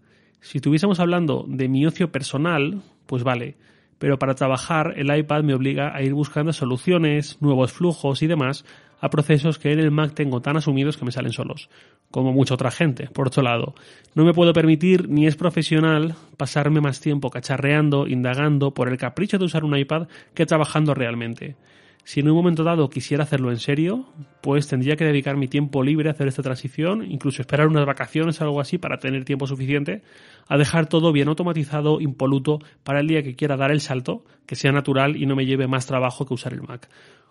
Si 0.41 0.59
estuviésemos 0.59 1.01
hablando 1.01 1.45
de 1.47 1.69
mi 1.69 1.85
ocio 1.85 2.11
personal, 2.11 2.81
pues 3.07 3.25
vale 3.25 3.57
pero 4.01 4.19
para 4.19 4.35
trabajar 4.35 4.95
el 4.97 5.15
iPad 5.15 5.45
me 5.45 5.53
obliga 5.53 5.95
a 5.95 6.03
ir 6.03 6.15
buscando 6.15 6.55
soluciones, 6.55 7.37
nuevos 7.41 7.71
flujos 7.71 8.23
y 8.23 8.27
demás 8.27 8.65
a 8.99 9.11
procesos 9.11 9.59
que 9.59 9.73
en 9.73 9.79
el 9.79 9.91
Mac 9.91 10.15
tengo 10.15 10.41
tan 10.41 10.57
asumidos 10.57 10.97
que 10.97 11.05
me 11.05 11.13
salen 11.13 11.33
solos, 11.33 11.69
como 12.11 12.33
mucha 12.33 12.55
otra 12.55 12.71
gente. 12.71 13.09
Por 13.09 13.29
otro 13.29 13.43
lado, 13.43 13.75
no 14.15 14.25
me 14.25 14.33
puedo 14.33 14.55
permitir, 14.55 15.09
ni 15.09 15.27
es 15.27 15.37
profesional, 15.37 16.15
pasarme 16.39 16.81
más 16.81 17.01
tiempo 17.01 17.31
cacharreando, 17.31 18.07
indagando 18.07 18.73
por 18.73 18.89
el 18.89 18.97
capricho 18.97 19.39
de 19.39 19.45
usar 19.45 19.65
un 19.65 19.77
iPad 19.77 20.09
que 20.35 20.47
trabajando 20.47 20.95
realmente. 20.95 21.57
Si 22.05 22.21
en 22.21 22.29
un 22.29 22.35
momento 22.35 22.65
dado 22.65 22.89
quisiera 22.89 23.25
hacerlo 23.25 23.51
en 23.51 23.59
serio, 23.59 24.07
pues 24.41 24.67
tendría 24.67 24.97
que 24.97 25.05
dedicar 25.05 25.37
mi 25.37 25.49
tiempo 25.49 25.83
libre 25.83 26.09
a 26.09 26.13
hacer 26.13 26.29
esta 26.29 26.43
transición, 26.43 27.05
incluso 27.09 27.43
esperar 27.43 27.69
unas 27.69 27.87
vacaciones 27.87 28.41
o 28.41 28.45
algo 28.45 28.61
así 28.61 28.79
para 28.79 28.99
tener 28.99 29.25
tiempo 29.25 29.47
suficiente, 29.47 30.03
a 30.49 30.57
dejar 30.57 30.87
todo 30.87 31.13
bien 31.13 31.29
automatizado, 31.29 32.01
impoluto, 32.01 32.59
para 32.83 33.01
el 33.01 33.07
día 33.07 33.23
que 33.23 33.37
quiera 33.37 33.57
dar 33.57 33.71
el 33.71 33.81
salto, 33.81 34.25
que 34.47 34.57
sea 34.57 34.73
natural 34.73 35.17
y 35.17 35.27
no 35.27 35.37
me 35.37 35.47
lleve 35.47 35.67
más 35.67 35.87
trabajo 35.87 36.27
que 36.27 36.35
usar 36.35 36.53
el 36.53 36.63
Mac. 36.63 36.89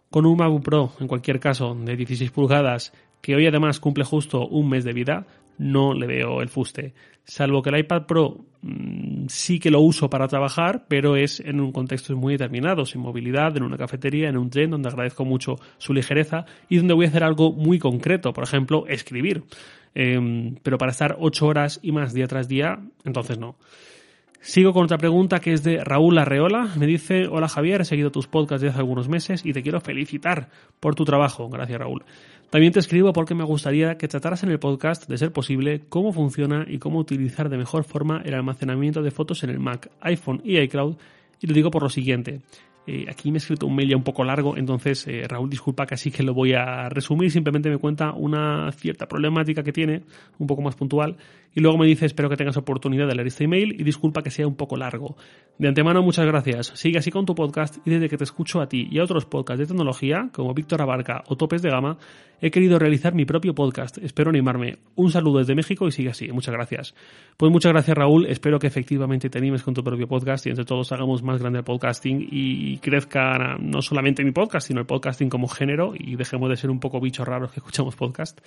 Con 0.09 0.25
un 0.25 0.38
MacBook 0.38 0.63
Pro, 0.63 0.91
en 0.99 1.07
cualquier 1.07 1.39
caso, 1.39 1.75
de 1.75 1.95
16 1.95 2.31
pulgadas, 2.31 2.93
que 3.21 3.35
hoy 3.35 3.45
además 3.45 3.79
cumple 3.79 4.03
justo 4.03 4.47
un 4.47 4.69
mes 4.69 4.83
de 4.83 4.93
vida, 4.93 5.27
no 5.57 5.93
le 5.93 6.07
veo 6.07 6.41
el 6.41 6.49
fuste. 6.49 6.93
Salvo 7.25 7.61
que 7.61 7.69
el 7.69 7.79
iPad 7.79 8.05
Pro 8.05 8.38
mm, 8.61 9.18
sí 9.29 9.59
que 9.59 9.71
lo 9.71 9.79
uso 9.79 10.09
para 10.09 10.27
trabajar, 10.27 10.86
pero 10.88 11.15
es 11.15 11.39
en 11.39 11.62
un 11.62 11.71
contexto 11.71 12.15
muy 12.15 12.33
determinado, 12.33 12.86
sin 12.86 13.01
movilidad, 13.01 13.55
en 13.55 13.63
una 13.63 13.77
cafetería, 13.77 14.29
en 14.29 14.38
un 14.38 14.50
tren, 14.50 14.71
donde 14.71 14.89
agradezco 14.89 15.25
mucho 15.25 15.55
su 15.77 15.93
ligereza 15.93 16.45
y 16.67 16.77
donde 16.77 16.93
voy 16.93 17.05
a 17.05 17.09
hacer 17.09 17.24
algo 17.24 17.51
muy 17.51 17.79
concreto, 17.79 18.33
por 18.33 18.43
ejemplo, 18.43 18.86
escribir. 18.88 19.43
Em, 19.95 20.55
pero 20.62 20.77
para 20.77 20.91
estar 20.91 21.17
ocho 21.19 21.48
horas 21.48 21.79
y 21.81 21.91
más 21.91 22.13
día 22.13 22.27
tras 22.27 22.48
día, 22.48 22.79
entonces 23.05 23.38
no. 23.38 23.55
Sigo 24.41 24.71
con 24.71 24.86
otra 24.86 24.98
pregunta 24.98 25.39
que 25.39 25.51
es 25.51 25.63
de 25.63 25.83
Raúl 25.83 26.17
Arreola. 26.17 26.69
Me 26.77 26.88
dice, 26.88 27.27
hola 27.27 27.50
Javier, 27.50 27.81
he 27.81 27.86
seguido 27.86 28.09
tus 28.09 28.27
podcasts 28.27 28.62
desde 28.62 28.71
hace 28.71 28.79
algunos 28.79 29.09
meses 29.09 29.45
y 29.45 29.51
te 29.51 29.62
quiero 29.62 29.81
felicitar 29.81 30.50
por 30.79 30.95
tu 30.95 31.03
trabajo. 31.03 31.50
Gracias 31.50 31.77
Raúl. 31.77 32.05
También 32.49 32.73
te 32.73 32.79
escribo 32.79 33.13
porque 33.13 33.35
me 33.35 33.43
gustaría 33.43 33.97
que 33.97 34.07
trataras 34.07 34.41
en 34.41 34.49
el 34.49 34.57
podcast, 34.57 35.07
de 35.07 35.19
ser 35.19 35.31
posible, 35.31 35.81
cómo 35.87 36.11
funciona 36.11 36.65
y 36.67 36.79
cómo 36.79 36.97
utilizar 36.97 37.47
de 37.47 37.57
mejor 37.57 37.83
forma 37.83 38.23
el 38.25 38.33
almacenamiento 38.33 39.03
de 39.03 39.11
fotos 39.11 39.43
en 39.43 39.51
el 39.51 39.59
Mac, 39.59 39.91
iPhone 40.01 40.41
y 40.43 40.57
iCloud. 40.57 40.95
Y 41.41 41.47
lo 41.47 41.53
digo 41.53 41.69
por 41.69 41.83
lo 41.83 41.89
siguiente. 41.89 42.41
Eh, 42.88 43.05
aquí 43.07 43.31
me 43.31 43.38
he 43.38 43.39
escrito 43.39 43.67
un 43.67 43.75
mail 43.75 43.89
ya 43.89 43.95
un 43.95 44.03
poco 44.03 44.24
largo, 44.24 44.57
entonces 44.57 45.07
eh, 45.07 45.24
Raúl, 45.27 45.50
disculpa 45.50 45.86
que 45.86 45.93
así 45.93 46.09
que 46.09 46.24
lo 46.24 46.33
voy 46.33 46.53
a 46.53 46.89
resumir. 46.89 47.29
Simplemente 47.29 47.69
me 47.69 47.77
cuenta 47.77 48.13
una 48.13 48.71
cierta 48.71 49.07
problemática 49.07 49.63
que 49.63 49.71
tiene, 49.71 50.03
un 50.39 50.48
poco 50.48 50.62
más 50.62 50.75
puntual, 50.75 51.17
y 51.53 51.62
luego 51.62 51.77
me 51.77 51.86
dice 51.86 52.05
espero 52.05 52.29
que 52.29 52.36
tengas 52.36 52.57
oportunidad 52.57 53.07
de 53.07 53.15
leer 53.15 53.27
este 53.27 53.43
email 53.43 53.79
y 53.79 53.83
disculpa 53.83 54.21
que 54.21 54.31
sea 54.31 54.48
un 54.48 54.55
poco 54.55 54.75
largo. 54.75 55.17
De 55.57 55.67
antemano, 55.67 56.01
muchas 56.01 56.25
gracias. 56.25 56.71
Sigue 56.75 56.98
así 56.98 57.12
con 57.12 57.25
tu 57.25 57.36
podcast 57.36 57.77
y 57.86 57.91
desde 57.91 58.09
que 58.09 58.17
te 58.17 58.24
escucho 58.24 58.62
a 58.62 58.67
ti 58.67 58.88
y 58.89 59.00
a 59.00 59.03
otros 59.03 59.25
podcasts 59.25 59.59
de 59.59 59.67
tecnología, 59.67 60.29
como 60.33 60.53
Víctor 60.53 60.81
Abarca 60.81 61.24
o 61.27 61.36
Topes 61.36 61.62
de 61.62 61.69
Gama, 61.69 61.98
he 62.41 62.51
querido 62.51 62.79
realizar 62.79 63.13
mi 63.13 63.25
propio 63.25 63.53
podcast. 63.53 63.98
Espero 63.98 64.29
animarme. 64.29 64.77
Un 64.95 65.12
saludo 65.12 65.39
desde 65.39 65.55
México 65.55 65.88
y 65.88 65.91
sigue 65.91 66.09
así. 66.09 66.31
Muchas 66.31 66.53
gracias. 66.53 66.95
Pues 67.38 67.51
muchas 67.51 67.71
gracias, 67.71 67.98
Raúl. 67.98 68.25
Espero 68.27 68.59
que 68.59 68.67
efectivamente 68.67 69.29
te 69.29 69.38
animes 69.38 69.63
con 69.63 69.74
tu 69.74 69.83
propio 69.83 70.07
podcast 70.07 70.45
y 70.48 70.50
entre 70.50 70.65
todos 70.65 70.91
hagamos 70.91 71.24
más 71.24 71.39
grande 71.39 71.59
el 71.59 71.65
podcasting 71.65 72.27
y 72.31 72.68
crezca 72.77 73.57
no 73.59 73.81
solamente 73.81 74.23
mi 74.23 74.31
podcast, 74.31 74.67
sino 74.67 74.79
el 74.79 74.85
podcasting 74.85 75.29
como 75.29 75.47
género 75.47 75.93
y 75.97 76.15
dejemos 76.15 76.49
de 76.49 76.57
ser 76.57 76.69
un 76.69 76.79
poco 76.79 77.01
bichos 77.01 77.27
raros 77.27 77.51
que 77.51 77.59
escuchamos 77.59 77.95
podcast. 77.95 78.39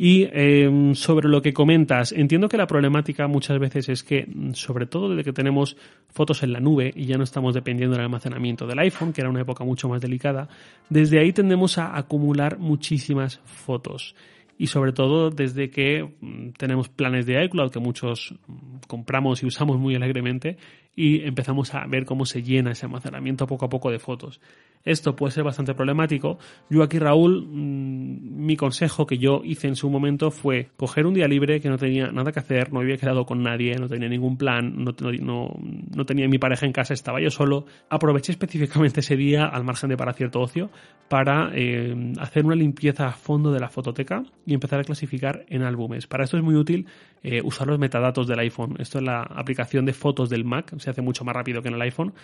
Y 0.00 0.28
em, 0.30 0.94
sobre 0.94 1.28
lo 1.28 1.42
que 1.42 1.52
comentas, 1.52 2.12
entiendo 2.12 2.48
que 2.48 2.56
la 2.56 2.68
problemática 2.68 3.26
muchas 3.26 3.58
veces 3.58 3.88
es 3.88 4.04
que, 4.04 4.28
sobre 4.52 4.86
todo 4.86 5.10
desde 5.10 5.24
que 5.24 5.32
tenemos 5.32 5.76
fotos 6.06 6.44
en 6.44 6.52
la 6.52 6.60
nube 6.60 6.92
y 6.94 7.06
ya 7.06 7.16
no 7.16 7.24
estamos 7.24 7.52
dependiendo 7.52 7.96
del 7.96 8.04
almacenamiento 8.04 8.64
del 8.68 8.78
iPhone, 8.78 9.12
que 9.12 9.22
era 9.22 9.28
una 9.28 9.40
época 9.40 9.64
mucho 9.64 9.88
más 9.88 10.00
delicada, 10.00 10.48
desde 10.88 11.18
ahí 11.18 11.32
tendemos 11.32 11.78
a 11.78 11.96
acumular 11.98 12.60
muchísimas 12.60 13.40
fotos 13.44 14.14
y 14.58 14.66
sobre 14.66 14.92
todo 14.92 15.30
desde 15.30 15.70
que 15.70 16.04
mm, 16.20 16.50
tenemos 16.50 16.88
planes 16.88 17.26
de 17.26 17.42
iCloud 17.44 17.70
que 17.70 17.78
muchos 17.78 18.34
mm, 18.46 18.78
compramos 18.86 19.42
y 19.42 19.46
usamos 19.46 19.78
muy 19.78 19.94
alegremente 19.94 20.58
y 20.98 21.24
empezamos 21.24 21.74
a 21.74 21.86
ver 21.86 22.04
cómo 22.04 22.26
se 22.26 22.42
llena 22.42 22.72
ese 22.72 22.84
almacenamiento 22.86 23.46
poco 23.46 23.66
a 23.66 23.68
poco 23.68 23.92
de 23.92 24.00
fotos. 24.00 24.40
Esto 24.84 25.14
puede 25.16 25.32
ser 25.32 25.44
bastante 25.44 25.74
problemático. 25.74 26.38
Yo 26.70 26.82
aquí, 26.82 26.98
Raúl, 26.98 27.46
mm, 27.46 28.46
mi 28.46 28.56
consejo 28.56 29.06
que 29.06 29.18
yo 29.18 29.42
hice 29.44 29.68
en 29.68 29.76
su 29.76 29.90
momento 29.90 30.30
fue 30.30 30.70
coger 30.76 31.06
un 31.06 31.14
día 31.14 31.28
libre 31.28 31.60
que 31.60 31.68
no 31.68 31.78
tenía 31.78 32.10
nada 32.10 32.32
que 32.32 32.40
hacer, 32.40 32.72
no 32.72 32.80
había 32.80 32.96
quedado 32.96 33.26
con 33.26 33.42
nadie, 33.42 33.74
no 33.76 33.88
tenía 33.88 34.08
ningún 34.08 34.36
plan, 34.36 34.84
no, 34.84 34.94
no, 35.20 35.54
no 35.94 36.04
tenía 36.06 36.28
mi 36.28 36.38
pareja 36.38 36.66
en 36.66 36.72
casa, 36.72 36.94
estaba 36.94 37.20
yo 37.20 37.30
solo. 37.30 37.66
Aproveché 37.90 38.32
específicamente 38.32 39.00
ese 39.00 39.16
día, 39.16 39.46
al 39.46 39.64
margen 39.64 39.90
de 39.90 39.96
para 39.96 40.12
cierto 40.12 40.40
ocio, 40.40 40.70
para 41.08 41.50
eh, 41.54 42.14
hacer 42.18 42.44
una 42.46 42.54
limpieza 42.54 43.08
a 43.08 43.12
fondo 43.12 43.52
de 43.52 43.60
la 43.60 43.68
fototeca 43.68 44.22
y 44.46 44.54
empezar 44.54 44.80
a 44.80 44.84
clasificar 44.84 45.44
en 45.48 45.62
álbumes. 45.62 46.06
Para 46.06 46.24
esto 46.24 46.36
es 46.36 46.42
muy 46.42 46.54
útil 46.54 46.86
eh, 47.22 47.40
usar 47.42 47.66
los 47.66 47.78
metadatos 47.78 48.26
del 48.26 48.38
iPhone. 48.38 48.76
Esto 48.78 48.98
es 48.98 49.04
la 49.04 49.22
aplicación 49.22 49.84
de 49.84 49.92
fotos 49.92 50.30
del 50.30 50.44
Mac, 50.44 50.74
se 50.78 50.90
hace 50.90 51.02
mucho 51.02 51.24
más 51.24 51.34
rápido 51.34 51.62
que 51.62 51.68
en 51.68 51.74
el 51.74 51.82
iPhone. 51.82 52.14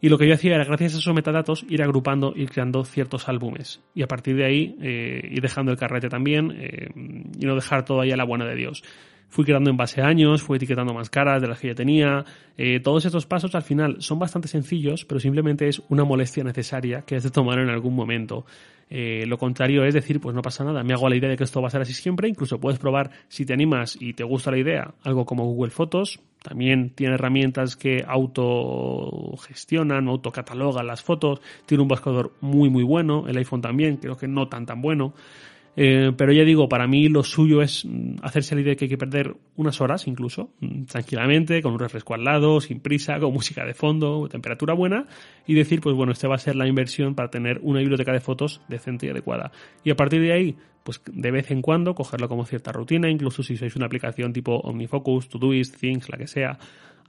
Y 0.00 0.08
lo 0.08 0.18
que 0.18 0.26
yo 0.28 0.34
hacía 0.34 0.54
era, 0.54 0.64
gracias 0.64 0.94
a 0.94 0.98
esos 0.98 1.14
metadatos, 1.14 1.64
ir 1.68 1.82
agrupando, 1.82 2.32
ir 2.36 2.50
creando 2.50 2.84
ciertos 2.84 3.28
álbumes. 3.28 3.80
Y 3.94 4.02
a 4.02 4.06
partir 4.06 4.36
de 4.36 4.44
ahí, 4.44 4.76
eh, 4.82 5.28
ir 5.30 5.40
dejando 5.40 5.72
el 5.72 5.78
carrete 5.78 6.08
también 6.08 6.52
eh, 6.56 6.88
y 6.94 7.46
no 7.46 7.54
dejar 7.54 7.84
todo 7.84 8.00
ahí 8.00 8.10
a 8.10 8.16
la 8.16 8.24
buena 8.24 8.44
de 8.44 8.56
Dios. 8.56 8.82
Fui 9.36 9.44
creando 9.44 9.68
en 9.68 9.76
base 9.76 10.00
a 10.00 10.06
años, 10.06 10.42
fui 10.42 10.56
etiquetando 10.56 10.94
más 10.94 11.10
caras 11.10 11.42
de 11.42 11.48
las 11.48 11.60
que 11.60 11.68
ya 11.68 11.74
tenía. 11.74 12.24
Eh, 12.56 12.80
todos 12.80 13.04
estos 13.04 13.26
pasos 13.26 13.54
al 13.54 13.60
final 13.60 13.96
son 13.98 14.18
bastante 14.18 14.48
sencillos, 14.48 15.04
pero 15.04 15.20
simplemente 15.20 15.68
es 15.68 15.82
una 15.90 16.04
molestia 16.04 16.42
necesaria 16.42 17.02
que 17.02 17.16
has 17.16 17.22
de 17.22 17.28
tomar 17.28 17.58
en 17.58 17.68
algún 17.68 17.94
momento. 17.94 18.46
Eh, 18.88 19.26
lo 19.26 19.36
contrario 19.36 19.84
es 19.84 19.92
decir, 19.92 20.22
pues 20.22 20.34
no 20.34 20.40
pasa 20.40 20.64
nada, 20.64 20.82
me 20.82 20.94
hago 20.94 21.10
la 21.10 21.16
idea 21.16 21.28
de 21.28 21.36
que 21.36 21.44
esto 21.44 21.60
va 21.60 21.68
a 21.68 21.70
ser 21.70 21.82
así 21.82 21.92
siempre, 21.92 22.30
incluso 22.30 22.58
puedes 22.58 22.78
probar 22.78 23.10
si 23.28 23.44
te 23.44 23.52
animas 23.52 23.98
y 24.00 24.14
te 24.14 24.24
gusta 24.24 24.50
la 24.50 24.56
idea, 24.56 24.94
algo 25.02 25.26
como 25.26 25.44
Google 25.44 25.70
Fotos, 25.70 26.18
también 26.42 26.94
tiene 26.94 27.16
herramientas 27.16 27.76
que 27.76 28.06
autogestionan, 28.08 30.08
autocatalogan 30.08 30.86
las 30.86 31.02
fotos, 31.02 31.42
tiene 31.66 31.82
un 31.82 31.88
buscador 31.88 32.32
muy 32.40 32.70
muy 32.70 32.84
bueno, 32.84 33.28
el 33.28 33.36
iPhone 33.36 33.60
también, 33.60 33.98
creo 33.98 34.16
que 34.16 34.28
no 34.28 34.48
tan 34.48 34.64
tan 34.64 34.80
bueno. 34.80 35.12
Eh, 35.78 36.12
pero 36.16 36.32
ya 36.32 36.42
digo, 36.42 36.70
para 36.70 36.86
mí 36.86 37.08
lo 37.08 37.22
suyo 37.22 37.60
es 37.60 37.84
mm, 37.84 38.16
hacerse 38.22 38.54
la 38.54 38.62
idea 38.62 38.70
de 38.70 38.76
que 38.76 38.84
hay 38.86 38.88
que 38.88 38.96
perder 38.96 39.36
unas 39.56 39.80
horas 39.82 40.06
incluso, 40.06 40.50
mm, 40.60 40.84
tranquilamente, 40.84 41.60
con 41.60 41.74
un 41.74 41.78
refresco 41.78 42.14
al 42.14 42.24
lado, 42.24 42.62
sin 42.62 42.80
prisa, 42.80 43.20
con 43.20 43.32
música 43.34 43.64
de 43.66 43.74
fondo, 43.74 44.26
temperatura 44.28 44.72
buena, 44.72 45.04
y 45.46 45.54
decir, 45.54 45.82
pues 45.82 45.94
bueno, 45.94 46.12
esta 46.12 46.28
va 46.28 46.36
a 46.36 46.38
ser 46.38 46.56
la 46.56 46.66
inversión 46.66 47.14
para 47.14 47.28
tener 47.28 47.60
una 47.62 47.80
biblioteca 47.80 48.12
de 48.12 48.20
fotos 48.20 48.62
decente 48.68 49.06
y 49.06 49.10
adecuada. 49.10 49.52
Y 49.84 49.90
a 49.90 49.96
partir 49.96 50.22
de 50.22 50.32
ahí, 50.32 50.56
pues 50.82 51.02
de 51.12 51.30
vez 51.30 51.50
en 51.50 51.60
cuando 51.60 51.94
cogerlo 51.94 52.28
como 52.28 52.46
cierta 52.46 52.72
rutina, 52.72 53.10
incluso 53.10 53.42
si 53.42 53.56
sois 53.56 53.76
una 53.76 53.86
aplicación 53.86 54.32
tipo 54.32 54.56
OmniFocus, 54.56 55.28
Todoist, 55.28 55.76
Things, 55.78 56.08
la 56.08 56.16
que 56.16 56.26
sea, 56.26 56.58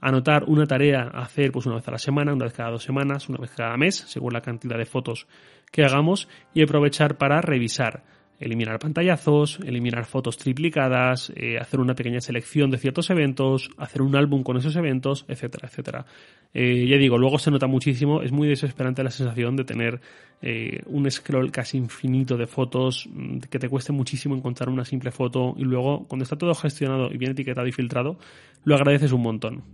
anotar 0.00 0.44
una 0.44 0.66
tarea 0.66 1.10
a 1.12 1.22
hacer 1.22 1.52
pues 1.52 1.64
una 1.66 1.76
vez 1.76 1.88
a 1.88 1.92
la 1.92 1.98
semana, 1.98 2.34
una 2.34 2.44
vez 2.44 2.54
cada 2.54 2.70
dos 2.70 2.82
semanas, 2.82 3.28
una 3.28 3.38
vez 3.38 3.52
cada 3.56 3.76
mes, 3.76 3.96
según 4.06 4.34
la 4.34 4.42
cantidad 4.42 4.76
de 4.76 4.84
fotos 4.84 5.26
que 5.72 5.84
hagamos, 5.84 6.28
y 6.52 6.62
aprovechar 6.62 7.16
para 7.16 7.40
revisar 7.40 8.02
eliminar 8.38 8.78
pantallazos, 8.78 9.58
eliminar 9.60 10.04
fotos 10.04 10.36
triplicadas, 10.36 11.32
eh, 11.34 11.58
hacer 11.58 11.80
una 11.80 11.94
pequeña 11.94 12.20
selección 12.20 12.70
de 12.70 12.78
ciertos 12.78 13.10
eventos, 13.10 13.70
hacer 13.76 14.02
un 14.02 14.14
álbum 14.14 14.42
con 14.42 14.56
esos 14.56 14.76
eventos, 14.76 15.24
etcétera, 15.28 15.68
etcétera. 15.68 16.06
Eh, 16.54 16.86
ya 16.86 16.96
digo, 16.96 17.18
luego 17.18 17.38
se 17.38 17.50
nota 17.50 17.66
muchísimo, 17.66 18.22
es 18.22 18.30
muy 18.30 18.48
desesperante 18.48 19.02
la 19.02 19.10
sensación 19.10 19.56
de 19.56 19.64
tener 19.64 20.00
eh, 20.40 20.82
un 20.86 21.10
scroll 21.10 21.50
casi 21.50 21.78
infinito 21.78 22.36
de 22.36 22.46
fotos, 22.46 23.08
mm, 23.12 23.38
que 23.50 23.58
te 23.58 23.68
cueste 23.68 23.92
muchísimo 23.92 24.36
encontrar 24.36 24.68
una 24.68 24.84
simple 24.84 25.10
foto 25.10 25.54
y 25.56 25.64
luego 25.64 26.06
cuando 26.06 26.22
está 26.22 26.36
todo 26.36 26.54
gestionado 26.54 27.12
y 27.12 27.18
bien 27.18 27.32
etiquetado 27.32 27.66
y 27.66 27.72
filtrado, 27.72 28.18
lo 28.64 28.76
agradeces 28.76 29.12
un 29.12 29.22
montón. 29.22 29.64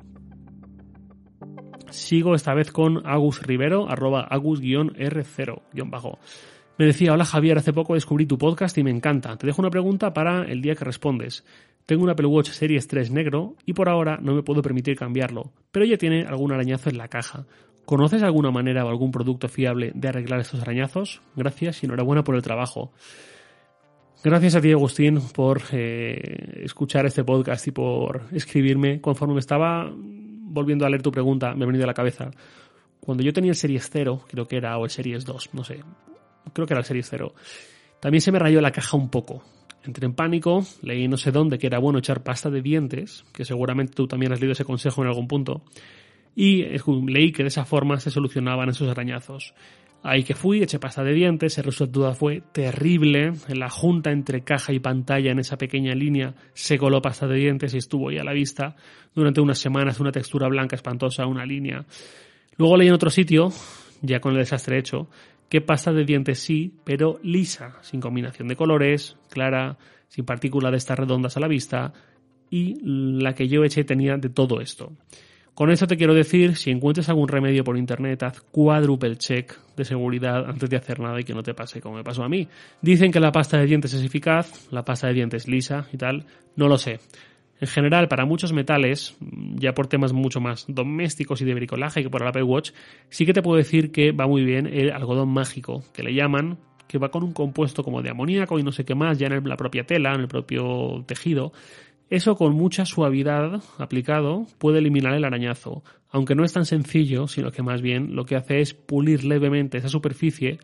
Sigo 1.90 2.34
esta 2.34 2.54
vez 2.54 2.72
con 2.72 3.06
Agus 3.06 3.42
Rivero, 3.42 3.88
arroba 3.88 4.22
agus-r0, 4.22 5.62
me 6.76 6.86
decía, 6.86 7.12
hola 7.12 7.24
Javier, 7.24 7.58
hace 7.58 7.72
poco 7.72 7.94
descubrí 7.94 8.26
tu 8.26 8.36
podcast 8.36 8.76
y 8.78 8.82
me 8.82 8.90
encanta. 8.90 9.36
Te 9.36 9.46
dejo 9.46 9.62
una 9.62 9.70
pregunta 9.70 10.12
para 10.12 10.42
el 10.42 10.60
día 10.60 10.74
que 10.74 10.84
respondes. 10.84 11.44
Tengo 11.86 12.02
un 12.02 12.10
Apple 12.10 12.26
Watch 12.26 12.50
Series 12.50 12.88
3 12.88 13.10
negro 13.10 13.54
y 13.64 13.74
por 13.74 13.88
ahora 13.88 14.18
no 14.20 14.34
me 14.34 14.42
puedo 14.42 14.62
permitir 14.62 14.96
cambiarlo, 14.96 15.52
pero 15.70 15.84
ya 15.84 15.98
tiene 15.98 16.24
algún 16.24 16.52
arañazo 16.52 16.90
en 16.90 16.98
la 16.98 17.08
caja. 17.08 17.46
¿Conoces 17.84 18.22
alguna 18.22 18.50
manera 18.50 18.84
o 18.84 18.88
algún 18.88 19.10
producto 19.10 19.48
fiable 19.48 19.92
de 19.94 20.08
arreglar 20.08 20.40
estos 20.40 20.62
arañazos? 20.62 21.20
Gracias 21.36 21.82
y 21.82 21.86
enhorabuena 21.86 22.24
por 22.24 22.34
el 22.34 22.42
trabajo. 22.42 22.92
Gracias 24.24 24.54
a 24.54 24.60
ti, 24.62 24.72
Agustín, 24.72 25.20
por 25.34 25.60
eh, 25.72 26.62
escuchar 26.64 27.04
este 27.04 27.22
podcast 27.22 27.68
y 27.68 27.72
por 27.72 28.22
escribirme. 28.32 29.02
Conforme 29.02 29.34
me 29.34 29.40
estaba 29.40 29.92
volviendo 29.94 30.86
a 30.86 30.88
leer 30.88 31.02
tu 31.02 31.12
pregunta, 31.12 31.54
me 31.54 31.64
ha 31.64 31.66
venido 31.66 31.84
a 31.84 31.86
la 31.86 31.94
cabeza. 31.94 32.30
Cuando 33.00 33.22
yo 33.22 33.34
tenía 33.34 33.50
el 33.50 33.56
Series 33.56 33.90
0, 33.92 34.24
creo 34.26 34.48
que 34.48 34.56
era, 34.56 34.78
o 34.78 34.84
el 34.84 34.90
Series 34.90 35.26
2, 35.26 35.50
no 35.52 35.62
sé, 35.62 35.80
creo 36.52 36.66
que 36.66 36.74
era 36.74 36.80
el 36.80 36.86
Series 36.86 37.08
0. 37.10 37.34
También 38.00 38.20
se 38.20 38.32
me 38.32 38.38
rayó 38.38 38.60
la 38.60 38.70
caja 38.70 38.96
un 38.96 39.08
poco. 39.08 39.42
Entré 39.84 40.06
en 40.06 40.14
pánico, 40.14 40.64
leí 40.82 41.08
no 41.08 41.16
sé 41.16 41.30
dónde 41.30 41.58
que 41.58 41.66
era 41.66 41.78
bueno 41.78 41.98
echar 41.98 42.22
pasta 42.22 42.50
de 42.50 42.62
dientes, 42.62 43.24
que 43.32 43.44
seguramente 43.44 43.92
tú 43.94 44.06
también 44.06 44.32
has 44.32 44.40
leído 44.40 44.52
ese 44.52 44.64
consejo 44.64 45.02
en 45.02 45.08
algún 45.08 45.28
punto, 45.28 45.62
y 46.34 46.64
leí 47.06 47.32
que 47.32 47.42
de 47.42 47.48
esa 47.48 47.64
forma 47.64 48.00
se 48.00 48.10
solucionaban 48.10 48.70
esos 48.70 48.88
arañazos. 48.88 49.54
Ahí 50.06 50.22
que 50.22 50.34
fui, 50.34 50.62
eché 50.62 50.78
pasta 50.78 51.02
de 51.02 51.14
dientes, 51.14 51.56
el 51.56 51.64
resultado 51.64 52.12
fue 52.12 52.42
terrible. 52.52 53.32
En 53.48 53.58
la 53.58 53.70
junta 53.70 54.10
entre 54.10 54.42
caja 54.42 54.70
y 54.70 54.78
pantalla, 54.78 55.32
en 55.32 55.38
esa 55.38 55.56
pequeña 55.56 55.94
línea, 55.94 56.34
se 56.52 56.76
coló 56.76 57.00
pasta 57.00 57.26
de 57.26 57.36
dientes 57.36 57.72
y 57.72 57.78
estuvo 57.78 58.10
ahí 58.10 58.18
a 58.18 58.24
la 58.24 58.34
vista 58.34 58.76
durante 59.14 59.40
unas 59.40 59.58
semanas, 59.58 60.00
una 60.00 60.12
textura 60.12 60.46
blanca 60.48 60.76
espantosa, 60.76 61.24
una 61.24 61.46
línea. 61.46 61.86
Luego 62.58 62.76
leí 62.76 62.88
en 62.88 62.94
otro 62.94 63.08
sitio, 63.08 63.50
ya 64.02 64.20
con 64.20 64.32
el 64.32 64.40
desastre 64.40 64.78
hecho, 64.78 65.08
que 65.54 65.60
pasta 65.60 65.92
de 65.92 66.04
dientes 66.04 66.40
sí, 66.40 66.74
pero 66.82 67.20
lisa, 67.22 67.76
sin 67.80 68.00
combinación 68.00 68.48
de 68.48 68.56
colores, 68.56 69.16
clara, 69.30 69.78
sin 70.08 70.24
partículas 70.24 70.72
de 70.72 70.78
estas 70.78 70.98
redondas 70.98 71.36
a 71.36 71.40
la 71.40 71.46
vista, 71.46 71.92
y 72.50 72.74
la 72.82 73.36
que 73.36 73.46
yo 73.46 73.62
eché 73.62 73.84
tenía 73.84 74.16
de 74.16 74.30
todo 74.30 74.60
esto. 74.60 74.90
Con 75.54 75.70
esto 75.70 75.86
te 75.86 75.96
quiero 75.96 76.12
decir, 76.12 76.56
si 76.56 76.72
encuentres 76.72 77.08
algún 77.08 77.28
remedio 77.28 77.62
por 77.62 77.78
internet, 77.78 78.24
haz 78.24 78.40
cuádruple 78.40 79.14
check 79.14 79.56
de 79.76 79.84
seguridad 79.84 80.44
antes 80.44 80.68
de 80.68 80.76
hacer 80.76 80.98
nada 80.98 81.20
y 81.20 81.22
que 81.22 81.34
no 81.34 81.44
te 81.44 81.54
pase 81.54 81.80
como 81.80 81.98
me 81.98 82.02
pasó 82.02 82.24
a 82.24 82.28
mí. 82.28 82.48
Dicen 82.82 83.12
que 83.12 83.20
la 83.20 83.30
pasta 83.30 83.56
de 83.56 83.66
dientes 83.66 83.94
es 83.94 84.02
eficaz, 84.02 84.66
la 84.72 84.84
pasta 84.84 85.06
de 85.06 85.14
dientes 85.14 85.46
lisa 85.46 85.86
y 85.92 85.96
tal, 85.96 86.26
no 86.56 86.66
lo 86.66 86.78
sé. 86.78 86.98
En 87.60 87.68
general, 87.68 88.08
para 88.08 88.26
muchos 88.26 88.52
metales, 88.52 89.16
ya 89.54 89.72
por 89.72 89.86
temas 89.86 90.12
mucho 90.12 90.40
más 90.40 90.66
domésticos 90.68 91.40
y 91.40 91.44
de 91.44 91.54
bricolaje 91.54 92.02
que 92.02 92.10
por 92.10 92.22
el 92.22 92.28
Apple 92.28 92.42
Watch, 92.42 92.72
sí 93.08 93.24
que 93.24 93.32
te 93.32 93.42
puedo 93.42 93.56
decir 93.56 93.92
que 93.92 94.12
va 94.12 94.26
muy 94.26 94.44
bien 94.44 94.66
el 94.66 94.90
algodón 94.90 95.28
mágico, 95.28 95.84
que 95.92 96.02
le 96.02 96.14
llaman, 96.14 96.58
que 96.88 96.98
va 96.98 97.10
con 97.10 97.22
un 97.22 97.32
compuesto 97.32 97.82
como 97.82 98.02
de 98.02 98.10
amoníaco 98.10 98.58
y 98.58 98.62
no 98.62 98.72
sé 98.72 98.84
qué 98.84 98.94
más, 98.94 99.18
ya 99.18 99.28
en 99.28 99.48
la 99.48 99.56
propia 99.56 99.84
tela, 99.84 100.14
en 100.14 100.22
el 100.22 100.28
propio 100.28 101.04
tejido, 101.06 101.52
Eso 102.10 102.36
con 102.36 102.54
mucha 102.54 102.84
suavidad 102.84 103.62
aplicado 103.78 104.46
puede 104.58 104.78
eliminar 104.78 105.14
el 105.14 105.24
arañazo, 105.24 105.82
aunque 106.10 106.34
no 106.34 106.44
es 106.44 106.52
tan 106.52 106.66
sencillo, 106.66 107.26
sino 107.26 107.50
que 107.50 107.62
más 107.62 107.80
bien 107.82 108.14
lo 108.14 108.24
que 108.24 108.36
hace 108.36 108.60
es 108.60 108.74
pulir 108.74 109.24
levemente 109.24 109.78
esa 109.78 109.88
superficie, 109.88 110.58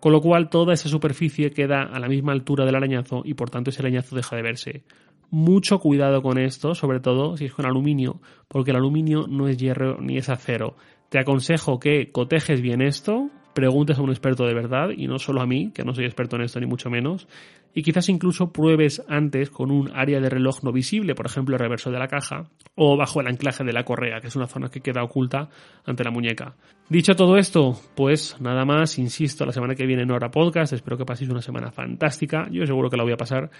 con 0.00 0.12
lo 0.12 0.20
cual 0.20 0.48
toda 0.48 0.74
esa 0.74 0.88
superficie 0.88 1.50
queda 1.50 1.82
a 1.82 2.00
la 2.00 2.08
misma 2.08 2.32
altura 2.32 2.64
del 2.64 2.76
arañazo 2.76 3.22
y 3.24 3.34
por 3.34 3.50
tanto 3.50 3.70
ese 3.70 3.82
arañazo 3.82 4.16
deja 4.16 4.36
de 4.36 4.42
verse. 4.42 4.84
Mucho 5.30 5.78
cuidado 5.80 6.22
con 6.22 6.38
esto, 6.38 6.74
sobre 6.74 7.00
todo 7.00 7.36
si 7.36 7.46
es 7.46 7.52
con 7.52 7.66
aluminio, 7.66 8.20
porque 8.48 8.70
el 8.70 8.76
aluminio 8.76 9.26
no 9.28 9.48
es 9.48 9.56
hierro 9.56 10.00
ni 10.00 10.18
es 10.18 10.28
acero. 10.28 10.76
Te 11.08 11.18
aconsejo 11.18 11.78
que 11.78 12.10
cotejes 12.12 12.60
bien 12.60 12.82
esto, 12.82 13.30
preguntes 13.56 13.98
a 13.98 14.02
un 14.02 14.10
experto 14.10 14.46
de 14.46 14.52
verdad 14.52 14.90
y 14.94 15.08
no 15.08 15.18
solo 15.18 15.40
a 15.40 15.46
mí, 15.46 15.72
que 15.74 15.82
no 15.82 15.94
soy 15.94 16.04
experto 16.04 16.36
en 16.36 16.42
esto 16.42 16.60
ni 16.60 16.66
mucho 16.66 16.90
menos, 16.90 17.26
y 17.74 17.82
quizás 17.82 18.08
incluso 18.10 18.52
pruebes 18.52 19.02
antes 19.08 19.48
con 19.48 19.70
un 19.70 19.90
área 19.96 20.20
de 20.20 20.28
reloj 20.28 20.62
no 20.62 20.72
visible, 20.72 21.14
por 21.14 21.24
ejemplo 21.24 21.56
el 21.56 21.60
reverso 21.60 21.90
de 21.90 21.98
la 21.98 22.06
caja, 22.06 22.50
o 22.74 22.98
bajo 22.98 23.22
el 23.22 23.26
anclaje 23.26 23.64
de 23.64 23.72
la 23.72 23.84
correa, 23.84 24.20
que 24.20 24.28
es 24.28 24.36
una 24.36 24.46
zona 24.46 24.68
que 24.68 24.80
queda 24.80 25.02
oculta 25.02 25.48
ante 25.86 26.04
la 26.04 26.10
muñeca. 26.10 26.54
Dicho 26.90 27.16
todo 27.16 27.38
esto, 27.38 27.80
pues 27.94 28.38
nada 28.40 28.66
más, 28.66 28.98
insisto, 28.98 29.46
la 29.46 29.52
semana 29.52 29.74
que 29.74 29.86
viene 29.86 30.04
no 30.04 30.12
habrá 30.12 30.30
podcast, 30.30 30.74
espero 30.74 30.98
que 30.98 31.06
paséis 31.06 31.30
una 31.30 31.40
semana 31.40 31.72
fantástica, 31.72 32.48
yo 32.50 32.66
seguro 32.66 32.90
que 32.90 32.98
la 32.98 33.04
voy 33.04 33.14
a 33.14 33.16
pasar. 33.16 33.50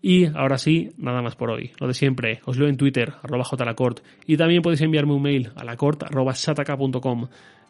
Y 0.00 0.26
ahora 0.34 0.58
sí, 0.58 0.90
nada 0.96 1.22
más 1.22 1.36
por 1.36 1.50
hoy. 1.50 1.70
Lo 1.78 1.86
de 1.86 1.94
siempre, 1.94 2.40
os 2.44 2.58
leo 2.58 2.68
en 2.68 2.76
Twitter, 2.76 3.12
arroba 3.22 3.44
jlacort, 3.44 4.00
y 4.26 4.36
también 4.36 4.62
podéis 4.62 4.80
enviarme 4.80 5.12
un 5.12 5.22
mail 5.22 5.52
a 5.54 5.62
lacort 5.62 6.02
arroba 6.02 6.32